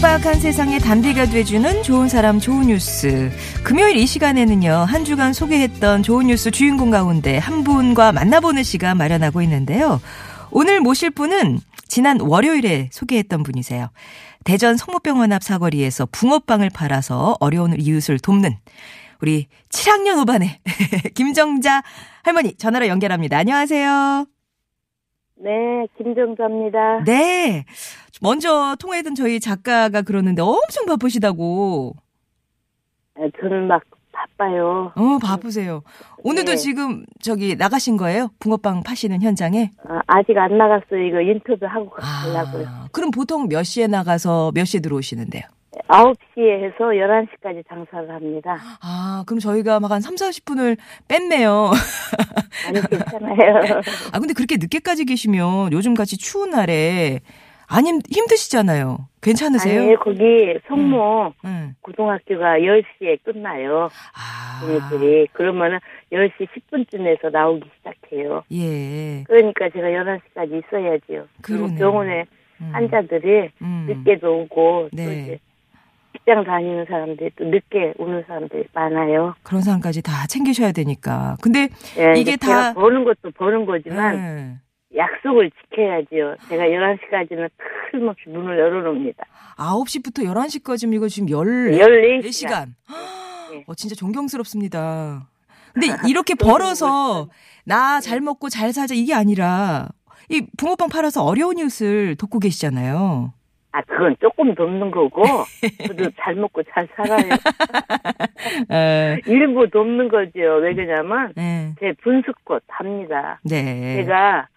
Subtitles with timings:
[0.00, 3.30] 빡빡한 세상에 단비가 돼주는 좋은 사람 좋은 뉴스.
[3.64, 9.40] 금요일 이 시간에는요, 한 주간 소개했던 좋은 뉴스 주인공 가운데 한 분과 만나보는 시간 마련하고
[9.42, 10.00] 있는데요.
[10.50, 13.88] 오늘 모실 분은 지난 월요일에 소개했던 분이세요.
[14.44, 18.54] 대전 성모병원 앞 사거리에서 붕어빵을 팔아서 어려운 이웃을 돕는
[19.22, 20.58] 우리 7학년 5반의
[21.14, 21.82] 김정자
[22.22, 23.38] 할머니 전화로 연결합니다.
[23.38, 24.26] 안녕하세요.
[25.38, 27.04] 네, 김정자입니다.
[27.04, 27.64] 네.
[28.20, 31.94] 먼저 통화했던 저희 작가가 그러는데 엄청 바쁘시다고.
[33.18, 34.92] 네, 저는 막 바빠요.
[34.96, 35.82] 어, 바쁘세요.
[36.24, 36.56] 오늘도 네.
[36.56, 38.30] 지금 저기 나가신 거예요?
[38.40, 39.70] 붕어빵 파시는 현장에?
[39.88, 41.00] 아, 아직 안 나갔어요.
[41.06, 42.66] 이거 인터뷰 하고 가려고요.
[42.66, 45.42] 아, 그럼 보통 몇 시에 나가서 몇 시에 들어오시는데요?
[45.88, 48.56] 9시에 해서 11시까지 장사를 합니다.
[48.82, 51.70] 아, 그럼 저희가 막 한 3, 40분을 뺐네요.
[52.66, 53.80] 아니, 괜찮아요.
[54.12, 57.20] 아, 근데 그렇게 늦게까지 계시면 요즘 같이 추운 날에
[57.68, 59.08] 아니 힘드시잖아요.
[59.20, 59.82] 괜찮으세요?
[59.82, 61.74] 아니, 거기 성모 응.
[61.80, 63.88] 고등학교가 10시에 끝나요.
[64.14, 64.62] 아.
[64.64, 65.26] 얘네들이.
[65.32, 65.78] 그러면은
[66.12, 68.44] 10시 10분쯤에서 나오기 시작해요.
[68.52, 69.24] 예.
[69.24, 71.26] 그러니까 제가 11시까지 있어야지요.
[71.42, 71.74] 그리고.
[71.74, 72.24] 병원에
[72.60, 72.70] 음.
[72.72, 73.86] 환자들이 음.
[73.88, 75.22] 늦게도 오고 또 네.
[75.22, 75.38] 이제
[76.12, 79.34] 직장 다니는 사람들이 또 늦게 오는 사람들이 많아요.
[79.42, 81.36] 그런 사람까지 다 챙기셔야 되니까.
[81.42, 84.54] 근데 예, 이게 다- 버는 것도 버는 거지만 네.
[84.96, 86.36] 약속을 지켜야지요.
[86.48, 87.48] 제가 11시까지는
[87.90, 89.24] 틀림없이 문을 열어놓습니다.
[89.58, 92.20] 9시부터 11시까지면 이거 지금 14시간.
[92.22, 92.66] 14시간.
[93.52, 93.64] 네.
[93.66, 95.28] 어, 진짜 존경스럽습니다.
[95.74, 97.28] 근데 이렇게 벌어서
[97.64, 99.88] 나 잘 먹고 잘 살자 이게 아니라
[100.30, 103.32] 이 붕어빵 팔아서 어려운 이웃을 돕고 계시잖아요.
[103.72, 105.22] 아, 그건 조금 돕는 거고,
[105.86, 107.28] 저도 잘 먹고 잘 살아요.
[108.70, 110.40] 에, 일부 돕는 거죠.
[110.62, 111.74] 왜 그러냐면, 네.
[111.78, 113.38] 제 분수꽃 합니다.
[113.44, 113.96] 네.
[113.96, 114.48] 제가,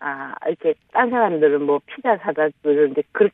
[0.00, 3.28] 아, 이렇게, 딴 사람들은 뭐 피자 사다 주는데, 그,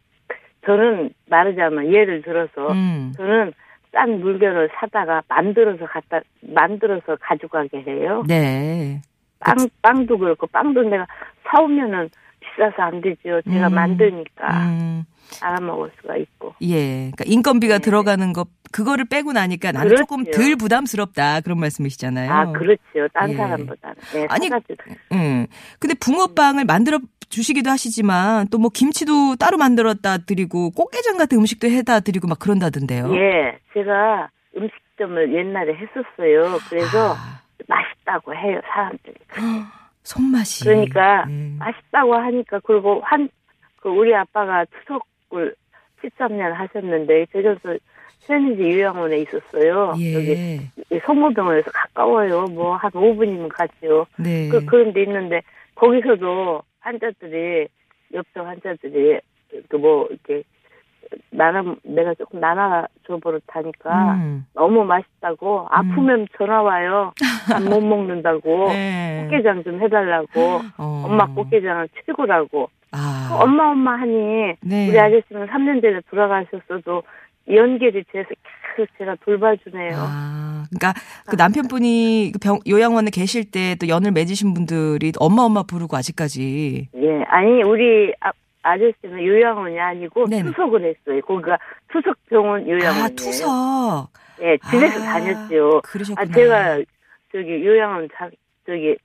[0.65, 3.13] 저는 말하자면 예를 들어서, 음.
[3.17, 3.53] 저는
[3.93, 8.25] 싼 물건을 사다가 만들어서 갖다, 만들어서 가져가게 해요.
[8.27, 9.01] 네.
[9.39, 11.07] 빵, 빵도 그렇고, 빵도 내가
[11.45, 12.11] 사오면은
[12.41, 13.41] 비싸서 안 되죠.
[13.43, 13.75] 제가 음.
[13.75, 15.05] 만드니까 음.
[15.43, 16.55] 알아먹을 수가 있고.
[16.63, 17.11] 예.
[17.15, 17.81] 그러니까 인건비가 네.
[17.85, 20.03] 들어가는 거 그거를 빼고 나니까 나는 그렇죠.
[20.05, 22.31] 조금 덜 부담스럽다 그런 말씀이시잖아요.
[22.33, 23.09] 아, 그렇죠.
[23.13, 23.35] 딴 예.
[23.37, 23.97] 사람보다는.
[24.15, 24.85] 네, 아니, 사가지고.
[25.13, 25.47] 응.
[25.79, 26.99] 근데 붕어빵을 만들어
[27.29, 33.13] 주시기도 하시지만 또 뭐 김치도 따로 만들었다 드리고 꽃게장 같은 음식도 해다 드리고 막 그런다던데요.
[33.17, 36.59] 예, 제가 음식점을 옛날에 했었어요.
[36.71, 39.15] 그래서 아, 맛있다고 해요, 사람들이.
[40.05, 40.65] 손맛이.
[40.65, 41.57] 그러니까 음.
[41.59, 43.29] 맛있다고 하니까 그리고 한
[43.87, 45.55] 그 우리 아빠가 추석 을
[46.03, 47.77] 13년 하셨는데 제주도
[48.21, 49.91] 세니지 요양원에 있었어요.
[49.91, 50.31] 여기
[50.93, 50.99] 예.
[51.01, 52.45] 성모병원에서 가까워요.
[52.47, 54.07] 뭐 한 5분이면 가죠.
[54.19, 54.49] 네.
[54.49, 55.43] 그 그런 데 있는데
[55.75, 57.69] 거기서도 환자들이
[58.15, 59.21] 옆에 환자들이
[59.69, 60.43] 그 뭐 이렇게
[61.31, 64.47] 나눠 내가 조금 나눠 줘 버릇하니까 음.
[64.55, 67.13] 너무 맛있다고 아프면 전화 와요.
[67.55, 69.23] 안 못 먹는다고 네.
[69.31, 71.03] 꽃게장 좀 해달라고 어.
[71.07, 73.29] 엄마 꽃게장은 최고라고 아.
[73.29, 74.89] 그 엄마 엄마 하니 네.
[74.89, 77.03] 우리 아저씨는 3년 전에 돌아가셨어도
[77.53, 78.29] 연결이 돼서
[78.77, 79.95] 계속 제가 돌봐주네요.
[79.97, 80.95] 아, 그러니까
[81.27, 86.89] 그 남편분이 그 병, 요양원에 계실 때 또 연을 맺으신 분들이 엄마 엄마 부르고 아직까지
[86.95, 90.51] 예, 아니 우리 아, 아저씨는 요양원이 아니고 네네.
[90.51, 91.21] 투석을 했어요.
[91.23, 91.59] 거기가
[91.93, 93.05] 투석병원 요양원이에요.
[93.05, 94.09] 아 투석
[94.43, 95.81] 예, 집에서 아, 다녔죠.
[95.85, 96.21] 그러셨구나.
[96.29, 96.79] 아 제가
[97.33, 98.29] 저기 요양원 자
[98.67, 98.97] 저기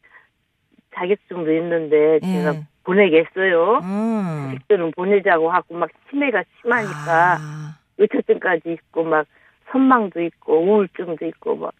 [0.95, 2.33] 자격증도 있는데 예.
[2.33, 3.79] 제가 보내겠어요.
[3.83, 4.51] 음.
[4.53, 9.25] 직도는 보내자고 하고 막 치매가 심하니까 아, 의처증까지 있고 막
[9.71, 11.73] 선망도 있고 우울증도 있고 막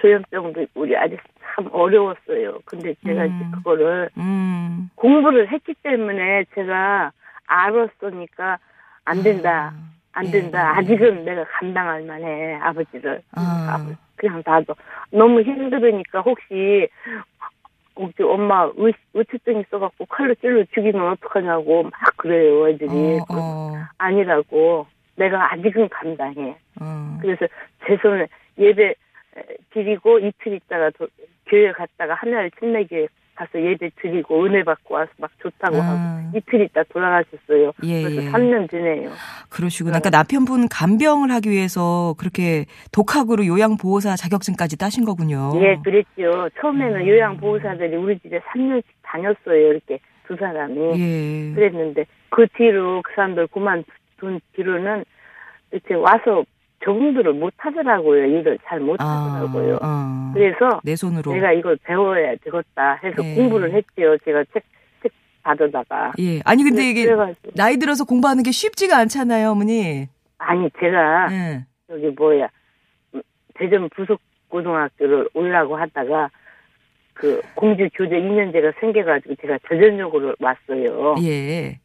[0.00, 1.22] 조현병도 있고 우리 아저씨
[1.54, 2.58] 참 어려웠어요.
[2.64, 3.26] 근데 제가 음.
[3.26, 4.90] 이제 그거를 음.
[4.94, 7.12] 공부를 했기 때문에 제가
[7.46, 8.58] 알았으니까
[9.04, 9.72] 안 된다.
[10.12, 10.30] 안 예.
[10.30, 10.76] 된다.
[10.76, 12.56] 아직은 내가 감당할 만해.
[12.56, 13.22] 아버지를.
[13.36, 13.86] 아.
[14.16, 14.74] 그냥 놔둬.
[15.12, 16.88] 너무 힘들으니까 혹시
[17.98, 22.90] 혹시 엄마 의, 의처증 있어갖고 칼로 찔러 죽이면 어떡하냐고 막 그래요 애들이.
[22.90, 24.86] 어, 어, 아니라고.
[25.16, 26.56] 내가 아직은 감당해.
[26.80, 27.18] 어.
[27.20, 27.46] 그래서
[27.86, 28.94] 제 손에 예배 에,
[29.70, 31.08] 드리고 이틀 있다가 도-
[31.46, 35.80] 교회 갔다가 하늘 침례교회 가서 예배 드리고 은혜 받고 와서 막 좋다고 아.
[35.80, 37.72] 하고 이틀 있다 돌아가셨어요.
[37.84, 38.30] 예, 그래서 예.
[38.30, 39.10] 3년 지내요.
[39.48, 40.00] 그러시구나.
[40.00, 45.52] 그러니까 남편분 간병을 하기 위해서 그렇게 독학으로 요양보호사 자격증까지 따신 거군요.
[45.62, 46.50] 예, 그랬죠.
[46.60, 47.06] 처음에는 음.
[47.06, 49.72] 요양보호사들이 우리 집에 3년씩 다녔어요.
[49.72, 51.00] 이렇게 두 사람이.
[51.00, 51.54] 예.
[51.54, 55.04] 그랬는데 그 뒤로 그 사람들 그만둔 뒤로는
[55.70, 56.44] 이렇게 와서
[56.84, 58.24] 적응들을 못 하더라고요.
[58.26, 59.78] 일을 잘 못 하더라고요.
[59.82, 60.30] 아.
[60.34, 61.32] 그래서 내 손으로.
[61.32, 63.34] 내가 이걸 배워야 되겠다 해서 예.
[63.34, 64.16] 공부를 했지요.
[64.24, 64.62] 제가 책,
[65.02, 66.12] 책 받아다가.
[66.20, 66.40] 예.
[66.44, 70.06] 아니 근데 이게 그래가지고 나이 들어서 공부하는 게 쉽지가 않잖아요, 어머니.
[70.38, 71.64] 아니 제가 예.
[71.88, 72.48] 저기 뭐야
[73.14, 73.22] 음,
[73.54, 76.30] 대전 부속 고등학교를 오려고 하다가
[77.14, 81.16] 그 공주 교재 2년제가 생겨가지고 제가 대전역으로 왔어요.
[81.22, 81.80] 예.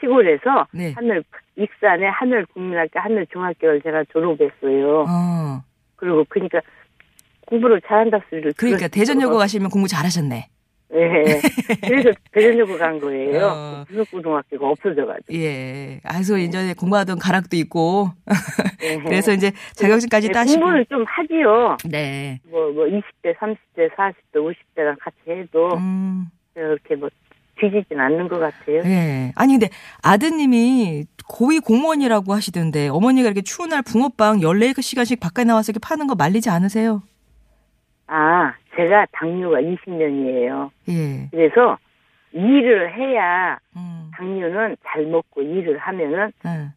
[0.00, 0.92] 시골에서 네.
[0.96, 1.22] 하늘
[1.58, 5.04] 익산의 하늘 국민학교 하늘 중학교를 제가 졸업했어요.
[5.08, 5.62] 어.
[5.96, 6.60] 그리고 그러니까
[7.46, 8.88] 공부를 잘한다 소리를 그러니까.
[8.88, 10.48] 대전여고 가시면 공부 잘하셨네.
[10.94, 11.24] 예.
[11.86, 13.46] 그래서 대전여고 간 거예요.
[13.46, 13.84] 어.
[13.88, 15.34] 부속고등학교가 없어져가지고.
[15.34, 16.00] 예.
[16.04, 18.10] 아서 예전에 공부하던 가락도 있고.
[18.82, 18.96] 예.
[19.04, 20.60] 그래서 이제 자격증까지 네, 따시고.
[20.60, 21.76] 공부는 좀 하지요.
[21.90, 22.40] 네.
[22.48, 26.26] 뭐, 뭐, 20대, 30대, 40대, 50대랑 같이 해도, 음.
[26.54, 27.10] 그렇게 뭐,
[27.58, 28.82] 뒤지진 않는 것 같아요.
[28.84, 29.32] 예.
[29.36, 29.68] 아니 근데
[30.02, 36.14] 아드님이 고위 공무원이라고 하시던데 어머니가 이렇게 추운 날 붕어빵 14시간씩 바깥에 나와서 이렇게 파는 거
[36.14, 37.02] 말리지 않으세요?
[38.08, 40.70] 아, 제가 당뇨가 20년이에요.
[40.88, 41.28] 예.
[41.30, 41.78] 그래서,
[42.32, 44.10] 일을 해야, 음.
[44.14, 46.70] 당뇨는 잘 먹고 일을 하면은, 예.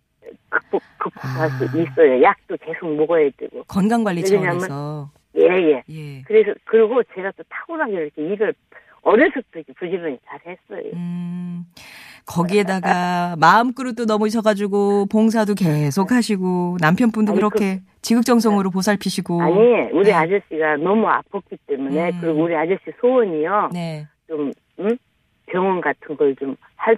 [0.49, 1.49] 극복, 극복할 아.
[1.49, 2.21] 수 있어요.
[2.21, 3.63] 약도 계속 먹어야 되고.
[3.63, 5.09] 건강 관리 차원에서.
[5.37, 5.83] 예, 예.
[5.89, 6.21] 예.
[6.23, 8.53] 그래서, 그리고 제가 또 탁월하게 이렇게 일을,
[9.03, 10.91] 어려서부터 이렇게 부지런히 잘 했어요.
[10.93, 11.65] 음.
[12.25, 19.41] 거기에다가 마음그릇도 넘으셔가지고 봉사도 계속 하시고 남편분도 아니, 그렇게 지극정성으로 보살피시고.
[19.41, 19.55] 아니,
[19.91, 20.13] 우리 네.
[20.13, 22.17] 아저씨가 너무 아팠기 때문에, 음.
[22.21, 23.69] 그리고 우리 아저씨 소원이요.
[23.73, 24.07] 네.
[24.27, 24.97] 좀, 응?
[25.47, 26.97] 병원 같은 걸 좀 할,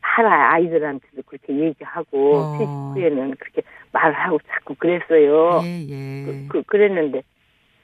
[0.00, 2.58] 하라, 아이들한테도 그렇게 얘기하고, 어.
[2.58, 3.62] 퇴직 후에는 그렇게
[3.92, 5.60] 말을 하고 자꾸 그랬어요.
[5.64, 6.24] 예, 예.
[6.24, 7.22] 그, 그, 그랬는데,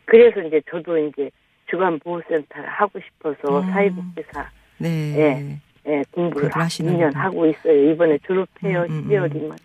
[0.06, 1.30] 그래서 이제 저도 이제
[1.70, 3.70] 주간보호센터를 하고 싶어서 음.
[3.70, 4.88] 사회복지사, 네.
[5.16, 5.60] 예.
[5.86, 7.08] 예, 공부를 하시는구나.
[7.08, 7.90] 2년 하고 있어요.
[7.90, 9.08] 이번에 졸업해요, 음, 음, 음.
[9.08, 9.56] 12월이면.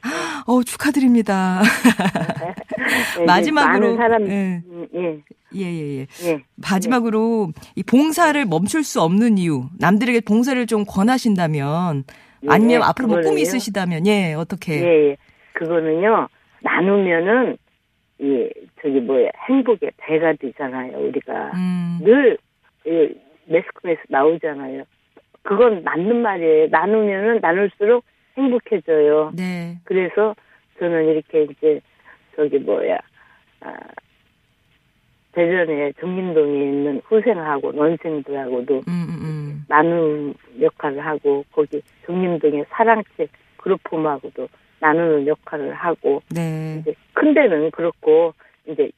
[0.48, 1.62] 어, 축하드립니다.
[3.20, 3.74] 예, 마지막으로.
[3.74, 4.62] 많은 사람, 예.
[4.66, 5.22] 음, 예,
[5.56, 6.08] 예, 예, 예.
[6.26, 6.40] 예.
[6.56, 12.06] 마지막으로 이 봉사를 멈출 수 없는 이유, 남들에게 봉사를 좀 권하신다면,
[12.44, 13.42] 예, 아니면 앞으로 뭐 꿈이.
[13.42, 14.82] 있으시다면, 예, 어떻게?
[14.82, 15.18] 예, 예.
[15.54, 16.30] 그거는요,
[16.62, 17.58] 나누면은,
[18.22, 18.50] 예,
[18.82, 21.52] 저기 뭐야, 행복의 배가 되잖아요, 우리가.
[21.56, 22.38] 음, 늘,
[22.88, 23.14] 예,
[23.46, 24.84] 매스컴에서 나오잖아요.
[25.44, 26.68] 그건 맞는 말이에요.
[26.72, 28.04] 나누면은 나눌수록
[28.38, 29.32] 행복해져요.
[29.36, 29.78] 네.
[29.84, 30.36] 그래서
[30.80, 31.82] 저는 이렇게 이제,
[32.36, 32.98] 저기 뭐야,
[33.62, 33.74] 아,
[35.36, 39.66] 대전에 정림동에 있는 후생하고 논생들하고도 음, 음, 음.
[39.68, 44.48] 나누는 역할을 하고 거기 정림동의 사랑책 그룹홈하고도
[44.86, 46.78] 나누는 역할을 하고 네.
[46.80, 48.34] 이제 큰 데는 그렇고
[48.68, 48.92] 이제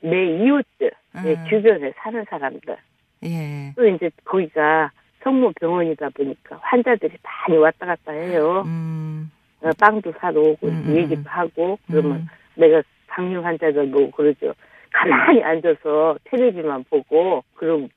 [0.00, 0.90] 내 이웃들
[1.22, 1.44] 내 음.
[1.48, 2.76] 주변에 사는 사람들
[3.24, 3.72] 예.
[3.76, 4.90] 또 이제 거기가
[5.22, 8.62] 성모 병원이다 보니까 환자들이 많이 왔다 갔다 해요.
[8.66, 9.30] 음,
[9.60, 11.24] 어, 빵도 사러 오고 음, 음, 얘기도 음.
[11.26, 12.26] 하고 그러면 음.
[12.54, 14.54] 내가 당뇨 환자들 보고 그러죠.
[14.94, 17.88] 가만히 앉아서 텔레비만 보고 그러고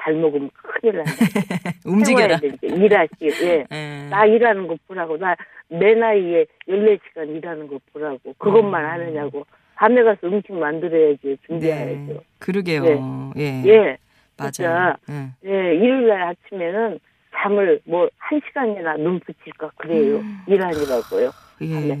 [0.00, 1.10] 잘 먹으면 큰일 난다.
[1.84, 2.38] 움직여라.
[2.62, 3.10] 일하시,
[3.42, 3.64] 예.
[3.70, 4.08] 예.
[4.08, 5.16] 나 일하는 거 보라고.
[5.18, 5.36] 나
[5.70, 8.32] 내 나이에 14시간 일하는 거 보라고.
[8.38, 8.90] 그것만 음.
[8.90, 9.44] 하느냐고.
[9.74, 11.94] 밤에 가서 음식 만들어야지, 준비해야죠.
[12.14, 12.16] 네.
[12.38, 13.32] 그러게요.
[13.36, 13.62] 예.
[13.66, 13.98] 예.
[14.38, 14.50] 맞아요.
[14.52, 14.96] 진짜.
[15.10, 15.30] 예.
[15.44, 16.98] 예, 일요일날 아침에는
[17.36, 20.16] 잠을 뭐 한 시간이나 눈 붙일까 그래요.
[20.20, 20.38] 음.
[20.46, 21.30] 일하느라고요.
[21.60, 21.96] 예.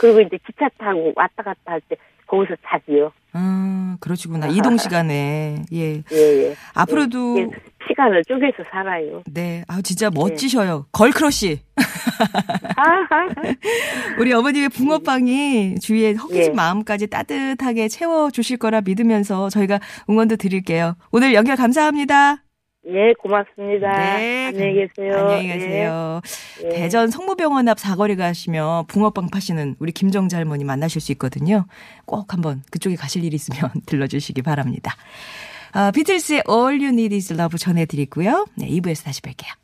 [0.00, 1.96] 그리고 이제 기차 타고 왔다 갔다 할 때
[2.26, 3.12] 거기서 자지요.
[3.34, 4.48] 아, 그러시구나.
[4.48, 5.62] 이동 시간에.
[5.72, 6.02] 예.
[6.12, 6.54] 예, 예.
[6.74, 7.48] 앞으로도 예,
[7.88, 9.22] 시간을 쪼개서 살아요.
[9.26, 9.64] 네.
[9.68, 10.86] 아, 진짜 멋지셔요.
[10.92, 11.60] Girl crush.
[12.76, 13.28] 아하.
[14.18, 16.54] 우리 어머님의 붕어빵이 주위에 허기진 예.
[16.54, 20.96] 마음까지 따뜻하게 채워 주실 거라 믿으면서 저희가 응원도 드릴게요.
[21.10, 22.42] 오늘 연결 감사합니다.
[22.88, 23.92] 예, 고맙습니다.
[23.92, 24.46] 네.
[24.46, 25.16] 안녕히 계세요.
[25.16, 26.20] 안녕히 계세요.
[26.64, 26.68] 예.
[26.70, 31.66] 대전 성모병원 앞 사거리 가시면 붕어빵 파시는 우리 김정자 할머니 만나실 수 있거든요.
[32.06, 34.96] 꼭 한번 그쪽에 가실 일 있으면 들러주시기 바랍니다.
[35.72, 38.46] 아, 비틀스의 All You Need Is Love 전해드리고요.
[38.56, 39.61] 네, 2부에서 다시 뵐게요.